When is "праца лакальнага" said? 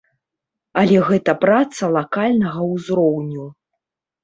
1.43-2.67